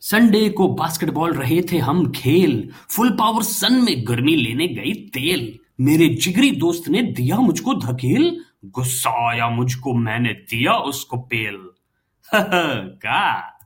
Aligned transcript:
Sunday 0.00 0.48
को 0.48 0.68
basketball 0.68 1.32
रहे 1.32 1.62
थे 1.72 1.78
हम 1.78 2.12
खेल। 2.12 2.70
फुल 2.90 3.10
पावर 3.10 3.42
सन 3.42 3.72
में 3.72 4.08
गर्मी 4.08 4.36
लेने 4.36 4.68
गई 4.68 4.92
तेल। 4.92 5.58
मेरे 5.80 6.08
जिगरी 6.08 6.50
दोस्त 6.50 6.88
ने 6.88 7.02
दिया 7.02 7.36
मुझको 7.36 7.74
धकेल। 7.74 8.44
गुस्सा 8.64 9.30
आया 9.30 9.48
मुझको, 9.48 9.94
मैंने 9.94 10.32
दिया 10.32 10.72
उसको 10.72 11.16
पेल। 11.16 11.68
हाँ, 12.34 12.40
हाँ, 12.40 12.88
का? 12.88 13.57